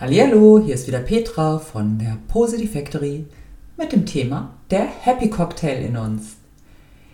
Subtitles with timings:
[0.00, 3.24] Hallo, hier ist wieder Petra von der Positive Factory
[3.76, 6.36] mit dem Thema der Happy Cocktail in uns.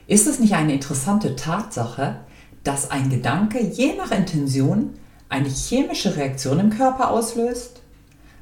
[0.06, 2.16] Ist es nicht eine interessante Tatsache,
[2.62, 4.90] dass ein Gedanke je nach Intention
[5.30, 7.80] eine chemische Reaktion im Körper auslöst?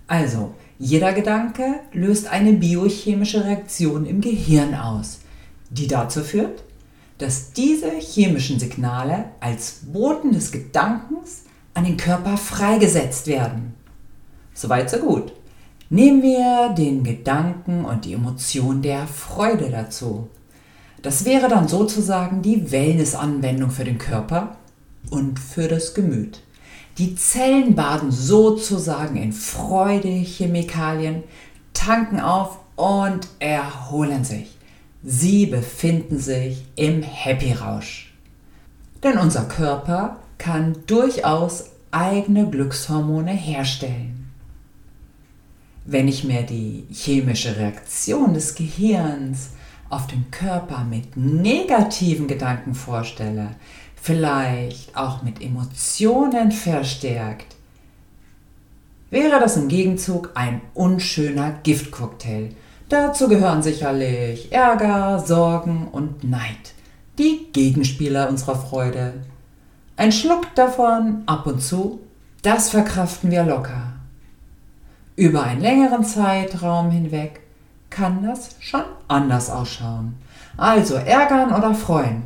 [0.09, 5.20] Also, jeder Gedanke löst eine biochemische Reaktion im Gehirn aus,
[5.70, 6.64] die dazu führt,
[7.18, 13.74] dass diese chemischen Signale als Boten des Gedankens an den Körper freigesetzt werden.
[14.62, 15.32] Soweit so gut.
[15.90, 20.29] Nehmen wir den Gedanken und die Emotion der Freude dazu.
[21.03, 24.56] Das wäre dann sozusagen die Wellness-Anwendung für den Körper
[25.11, 26.44] und für das Gemüt.
[26.98, 31.25] Die Zellen baden sozusagen in Freudechemikalien,
[31.75, 34.56] tanken auf und erholen sich.
[35.03, 38.14] Sie befinden sich im Happy-Rausch.
[39.03, 44.22] Denn unser Körper kann durchaus eigene Glückshormone herstellen.
[45.84, 49.51] Wenn ich mir die chemische Reaktion des Gehirns
[49.91, 53.56] auf den Körper mit negativen Gedanken vorstelle,
[53.97, 57.56] vielleicht auch mit Emotionen verstärkt,
[59.11, 62.51] wäre das im Gegenzug ein unschöner Giftcocktail.
[62.89, 66.75] Dazu gehören sicherlich Ärger, Sorgen und Neid,
[67.19, 69.15] die Gegenspieler unserer Freude.
[69.97, 72.01] Ein Schluck davon ab und zu,
[72.43, 73.92] das verkraften wir locker.
[75.17, 77.41] Über einen längeren Zeitraum hinweg
[77.91, 80.15] kann das schon anders ausschauen.
[80.57, 82.23] Also ärgern oder freuen.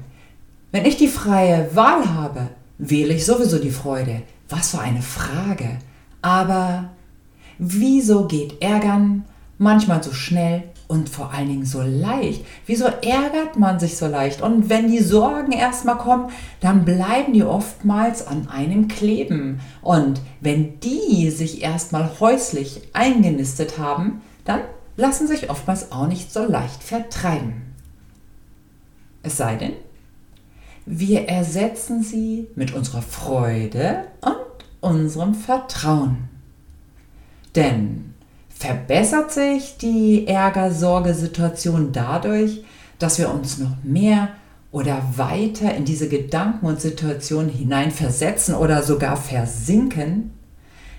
[0.70, 2.48] Wenn ich die freie Wahl habe,
[2.78, 4.22] wähle ich sowieso die Freude.
[4.48, 5.78] Was für eine Frage.
[6.22, 6.90] Aber
[7.58, 9.24] wieso geht ärgern
[9.58, 12.44] manchmal so schnell und vor allen Dingen so leicht.
[12.66, 14.42] Wieso ärgert man sich so leicht?
[14.42, 19.60] Und wenn die Sorgen erstmal kommen, dann bleiben die oftmals an einem kleben.
[19.82, 24.60] Und wenn die sich erstmal häuslich eingenistet haben, dann
[24.96, 27.62] lassen sich oftmals auch nicht so leicht vertreiben.
[29.22, 29.72] Es sei denn,
[30.86, 34.36] wir ersetzen sie mit unserer Freude und
[34.80, 36.28] unserem Vertrauen.
[37.56, 38.14] Denn
[38.58, 42.64] verbessert sich die Ärger-Sorge-Situation dadurch,
[42.98, 44.30] dass wir uns noch mehr
[44.72, 50.32] oder weiter in diese Gedanken und Situationen hineinversetzen oder sogar versinken?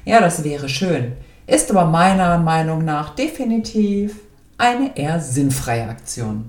[0.05, 1.13] Ja, das wäre schön,
[1.47, 4.19] ist aber meiner Meinung nach definitiv
[4.57, 6.45] eine eher sinnfreie Aktion.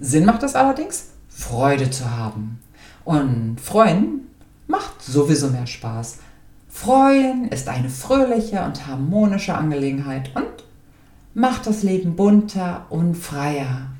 [0.00, 2.60] Sinn macht es allerdings, Freude zu haben.
[3.04, 4.28] Und freuen
[4.66, 6.18] macht sowieso mehr Spaß.
[6.74, 10.64] Freuen ist eine fröhliche und harmonische Angelegenheit und
[11.32, 13.92] macht das Leben bunter und freier.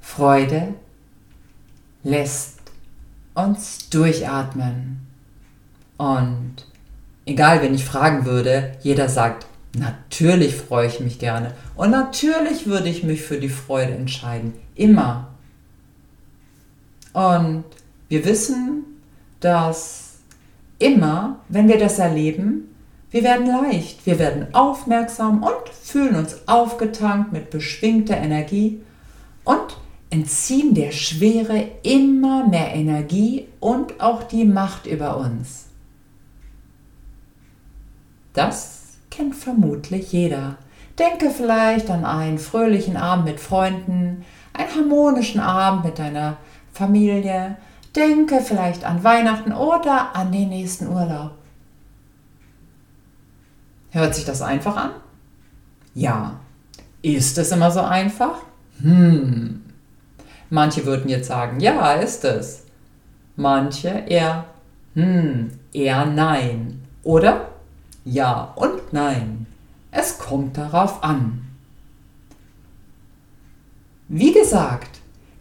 [0.00, 0.74] Freude
[2.04, 2.60] lässt
[3.34, 5.00] uns durchatmen.
[5.98, 6.54] Und
[7.26, 9.44] egal, wenn ich fragen würde, jeder sagt,
[9.76, 11.52] natürlich freue ich mich gerne.
[11.74, 14.54] Und natürlich würde ich mich für die Freude entscheiden.
[14.76, 15.34] Immer.
[17.12, 17.64] Und
[18.08, 18.84] wir wissen,
[19.40, 20.11] dass
[20.82, 22.68] immer, wenn wir das erleben,
[23.10, 28.80] wir werden leicht, wir werden aufmerksam und fühlen uns aufgetankt mit beschwingter Energie
[29.44, 29.76] und
[30.08, 35.66] entziehen der Schwere immer mehr Energie und auch die Macht über uns.
[38.32, 40.56] Das kennt vermutlich jeder.
[40.98, 46.38] Denke vielleicht an einen fröhlichen Abend mit Freunden, einen harmonischen Abend mit deiner
[46.72, 47.56] Familie,
[47.94, 51.32] Denke vielleicht an Weihnachten oder an den nächsten Urlaub.
[53.90, 54.90] Hört sich das einfach an?
[55.94, 56.40] Ja.
[57.02, 58.38] Ist es immer so einfach?
[58.80, 59.62] Hm.
[60.48, 62.64] Manche würden jetzt sagen, ja, ist es.
[63.36, 64.44] Manche eher,
[64.94, 66.82] hm, eher nein.
[67.02, 67.48] Oder?
[68.04, 69.46] Ja und nein.
[69.90, 71.42] Es kommt darauf an.
[74.08, 74.91] Wie gesagt,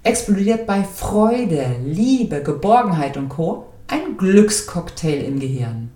[0.03, 3.67] explodiert bei Freude, Liebe, Geborgenheit und Co.
[3.87, 5.91] ein Glückscocktail im Gehirn,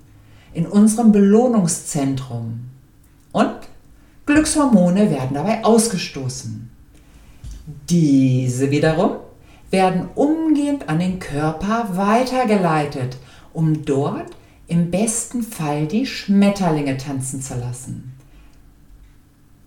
[0.53, 2.66] in unserem Belohnungszentrum.
[3.31, 3.55] Und
[4.25, 6.69] Glückshormone werden dabei ausgestoßen.
[7.90, 9.17] Diese wiederum
[9.72, 13.17] werden umgehend an den Körper weitergeleitet,
[13.53, 14.35] um dort
[14.67, 18.13] im besten Fall die Schmetterlinge tanzen zu lassen.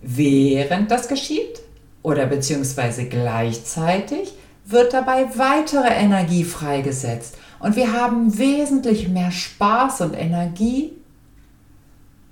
[0.00, 1.60] Während das geschieht,
[2.02, 4.34] oder beziehungsweise gleichzeitig
[4.64, 10.92] wird dabei weitere Energie freigesetzt und wir haben wesentlich mehr Spaß und Energie,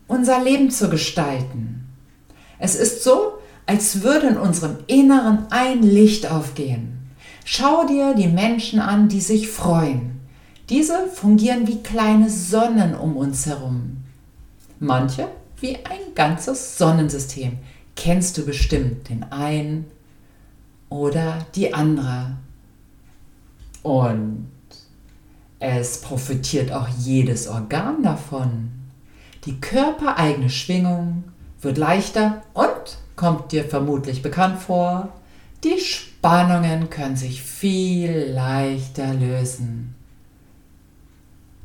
[0.07, 1.87] unser Leben zu gestalten.
[2.59, 7.11] Es ist so, als würde in unserem Inneren ein Licht aufgehen.
[7.45, 10.21] Schau dir die Menschen an, die sich freuen.
[10.69, 13.99] Diese fungieren wie kleine Sonnen um uns herum.
[14.79, 15.29] Manche
[15.61, 17.59] wie ein ganzes Sonnensystem.
[17.97, 19.87] Kennst du bestimmt den einen
[20.89, 22.37] oder die andere.
[23.83, 24.49] Und
[25.59, 28.71] es profitiert auch jedes Organ davon.
[29.45, 31.25] Die körpereigene Schwingung
[31.61, 35.13] wird leichter und kommt dir vermutlich bekannt vor.
[35.65, 39.95] Die Spannungen können sich viel leichter lösen.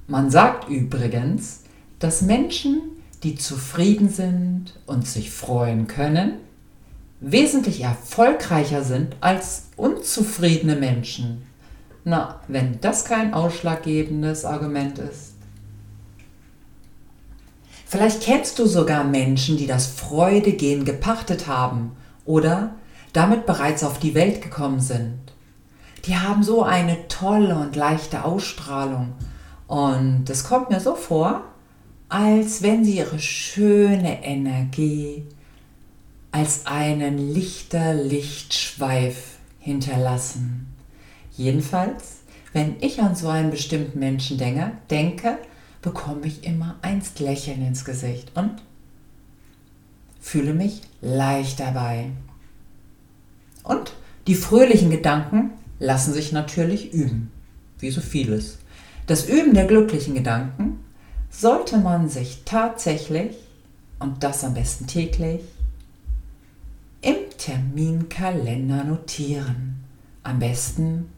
[0.08, 1.64] Man sagt übrigens,
[2.00, 2.82] dass Menschen,
[3.24, 6.34] die zufrieden sind und sich freuen können,
[7.20, 11.44] wesentlich erfolgreicher sind als unzufriedene Menschen.
[12.04, 15.34] Na, wenn das kein ausschlaggebendes Argument ist.
[17.86, 21.92] Vielleicht kennst du sogar Menschen, die das Freudegehen gepachtet haben
[22.26, 22.76] oder
[23.14, 25.20] damit bereits auf die Welt gekommen sind.
[26.06, 29.14] Die haben so eine tolle und leichte Ausstrahlung
[29.68, 31.44] und es kommt mir so vor,
[32.12, 35.24] als wenn sie ihre schöne Energie
[36.32, 40.68] als einen lichter Lichtschweif hinterlassen.
[41.38, 42.18] Jedenfalls,
[42.52, 45.38] wenn ich an so einen bestimmten Menschen denke, denke
[45.82, 48.62] bekomme ich immer ein Lächeln ins Gesicht und
[50.20, 52.08] fühle mich leicht dabei.
[53.64, 53.94] Und
[54.28, 57.32] die fröhlichen Gedanken lassen sich natürlich üben,
[57.80, 58.58] wie so vieles.
[59.08, 60.82] Das Üben der glücklichen Gedanken
[61.32, 63.36] sollte man sich tatsächlich,
[63.98, 65.42] und das am besten täglich,
[67.02, 69.84] im Terminkalender notieren.
[70.22, 71.10] Am besten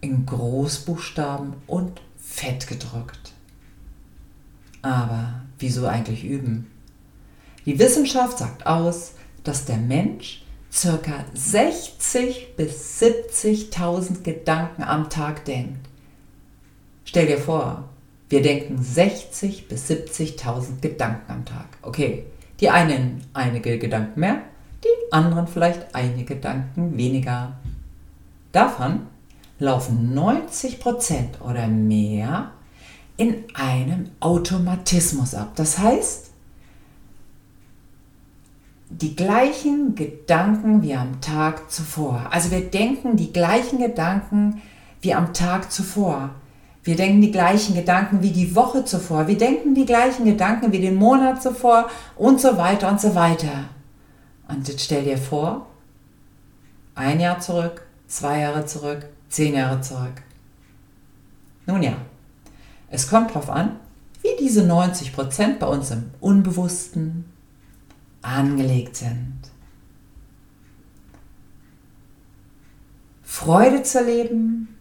[0.00, 3.32] in Großbuchstaben und fett gedruckt.
[4.80, 6.68] Aber wieso eigentlich üben?
[7.66, 9.12] Die Wissenschaft sagt aus,
[9.44, 11.24] dass der Mensch ca.
[11.34, 15.86] 60 bis 70.000 Gedanken am Tag denkt.
[17.04, 17.88] Stell dir vor,
[18.32, 21.66] wir denken 60 bis 70.000 Gedanken am Tag.
[21.82, 22.24] Okay,
[22.60, 24.40] die einen einige Gedanken mehr,
[24.82, 27.52] die anderen vielleicht einige Gedanken weniger.
[28.52, 29.00] Davon
[29.58, 32.52] laufen 90% oder mehr
[33.18, 35.52] in einem Automatismus ab.
[35.56, 36.30] Das heißt,
[38.88, 42.28] die gleichen Gedanken wie am Tag zuvor.
[42.30, 44.62] Also wir denken die gleichen Gedanken
[45.02, 46.30] wie am Tag zuvor.
[46.84, 49.28] Wir denken die gleichen Gedanken wie die Woche zuvor.
[49.28, 53.66] Wir denken die gleichen Gedanken wie den Monat zuvor und so weiter und so weiter.
[54.48, 55.66] Und jetzt stell dir vor,
[56.94, 60.22] ein Jahr zurück, zwei Jahre zurück, zehn Jahre zurück.
[61.66, 61.94] Nun ja,
[62.90, 63.76] es kommt darauf an,
[64.22, 67.24] wie diese 90% bei uns im Unbewussten
[68.22, 69.38] angelegt sind.
[73.22, 74.71] Freude zu leben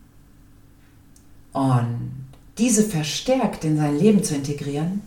[1.53, 2.27] und
[2.57, 5.01] diese verstärkt in sein Leben zu integrieren,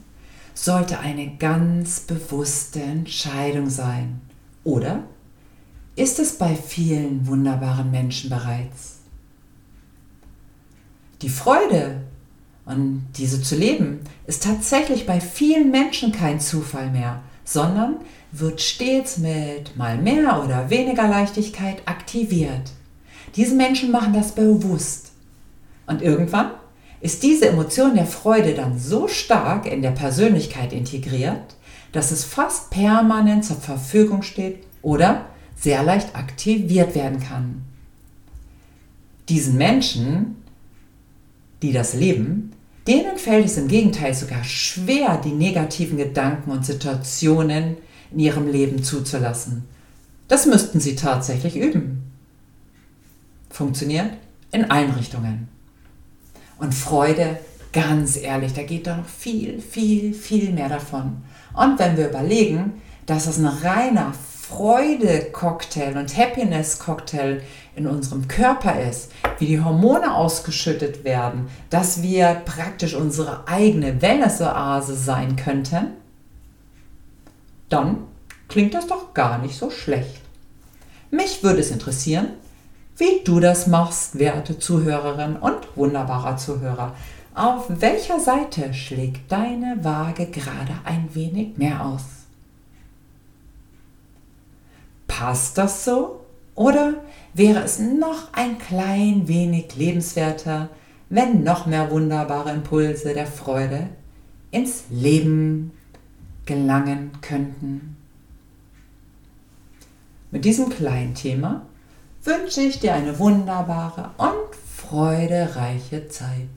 [0.55, 4.21] sollte eine ganz bewusste Entscheidung sein.
[4.63, 5.05] Oder
[5.97, 8.99] ist es bei vielen wunderbaren Menschen bereits?
[11.23, 12.03] Die Freude
[12.67, 17.97] und diese zu leben ist tatsächlich bei vielen Menschen kein Zufall mehr, sondern
[18.33, 22.73] wird stets mit mal mehr oder weniger Leichtigkeit aktiviert.
[23.37, 25.13] Diese Menschen machen das bewusst.
[25.87, 26.51] Und irgendwann
[27.01, 31.57] ist diese Emotion der Freude dann so stark in der Persönlichkeit integriert,
[31.93, 35.27] dass es fast permanent zur Verfügung steht oder
[35.57, 37.63] sehr leicht aktiviert werden kann.
[39.29, 40.37] Diesen Menschen,
[41.63, 42.53] die das leben,
[42.87, 47.77] denen fällt es im Gegenteil sogar schwer, die negativen Gedanken und Situationen
[48.11, 49.65] in ihrem Leben zuzulassen.
[50.29, 52.03] Das müssten sie tatsächlich üben.
[53.51, 54.11] Funktioniert
[54.53, 55.54] in allen Richtungen.
[56.59, 57.39] Und Freude,
[57.73, 61.23] ganz ehrlich, da geht doch noch viel, viel, viel mehr davon.
[61.53, 64.13] Und wenn wir überlegen, dass es ein reiner
[64.49, 67.43] Freude-Cocktail und Happiness-Cocktail
[67.77, 74.95] in unserem Körper ist, wie die Hormone ausgeschüttet werden, dass wir praktisch unsere eigene Wellness-Oase
[74.95, 75.89] sein könnten,
[77.69, 78.05] dann
[78.49, 80.21] klingt das doch gar nicht so schlecht.
[81.11, 82.29] Mich würde es interessieren,
[82.97, 86.95] wie du das machst, werte Zuhörerin und wunderbarer Zuhörer.
[87.35, 92.05] Auf welcher Seite schlägt deine Waage gerade ein wenig mehr aus?
[95.09, 96.25] Passt das so?
[96.55, 96.95] Oder
[97.33, 100.69] wäre es noch ein klein wenig lebenswerter,
[101.09, 103.89] wenn noch mehr wunderbare Impulse der Freude
[104.53, 105.73] ins Leben
[106.47, 107.97] gelangen könnten?
[110.31, 111.63] Mit diesem kleinen Thema
[112.25, 116.49] wünsche ich dir eine wunderbare und freudereiche Zeit.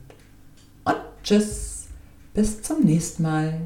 [0.84, 1.86] Und tschüss,
[2.34, 3.60] bis zum nächsten Mal.